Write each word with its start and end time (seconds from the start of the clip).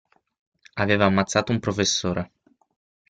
Aveva 0.73 1.05
ammazzato 1.05 1.51
un 1.51 1.59
professore. 1.59 2.31